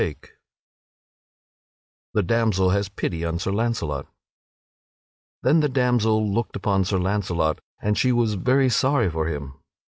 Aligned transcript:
[Sidenote: 0.01 0.31
The 2.15 2.23
damsel 2.23 2.69
has 2.71 2.89
pity 2.89 3.21
for 3.21 3.37
Sir 3.37 3.51
Launcelot] 3.51 4.07
Then 5.43 5.59
the 5.59 5.69
damsel 5.69 6.27
looked 6.27 6.55
upon 6.55 6.85
Sir 6.85 6.97
Launcelot, 6.97 7.59
and 7.79 7.95
she 7.95 8.11
was 8.11 8.33
very 8.33 8.67
sorry 8.69 9.11
for 9.11 9.27
him. 9.27 9.59